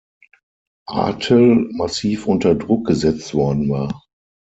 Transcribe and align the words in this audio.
Atel 0.89 1.67
massiv 1.73 2.25
unter 2.25 2.55
Druck 2.55 2.87
gesetzt 2.87 3.35
worden 3.35 3.69
war. 3.69 4.01